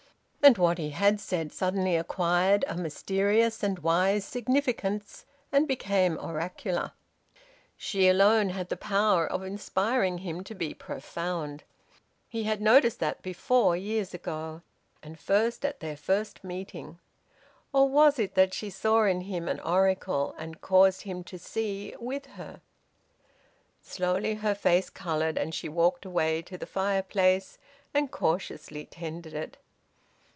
And 0.43 0.57
what 0.57 0.79
he 0.79 0.89
had 0.89 1.19
said 1.21 1.53
suddenly 1.53 1.95
acquired 1.95 2.65
a 2.67 2.75
mysterious 2.75 3.61
and 3.61 3.77
wise 3.77 4.25
significance 4.25 5.23
and 5.51 5.67
became 5.67 6.17
oracular. 6.17 6.93
She 7.77 8.07
alone 8.07 8.49
had 8.49 8.69
the 8.69 8.75
power 8.75 9.27
of 9.27 9.43
inspiring 9.43 10.17
him 10.17 10.43
to 10.45 10.55
be 10.55 10.73
profound. 10.73 11.63
He 12.27 12.45
had 12.45 12.59
noticed 12.59 12.99
that 13.01 13.21
before, 13.21 13.77
years 13.77 14.15
ago, 14.15 14.63
and 15.03 15.17
first 15.19 15.63
at 15.63 15.79
their 15.79 15.95
first 15.95 16.43
meeting. 16.43 16.97
Or 17.71 17.87
was 17.87 18.17
it 18.17 18.33
that 18.33 18.51
she 18.55 18.71
saw 18.71 19.03
in 19.03 19.21
him 19.21 19.47
an 19.47 19.59
oracle, 19.59 20.33
and 20.39 20.59
caused 20.59 21.03
him 21.03 21.23
to 21.25 21.37
see 21.37 21.95
with 21.99 22.25
her? 22.25 22.61
Slowly 23.79 24.33
her 24.33 24.55
face 24.55 24.89
coloured, 24.89 25.37
and 25.37 25.53
she 25.53 25.69
walked 25.69 26.03
away 26.03 26.41
to 26.41 26.57
the 26.57 26.65
fireplace, 26.65 27.59
and 27.93 28.09
cautiously 28.11 28.85
tended 28.87 29.35
it. 29.35 29.57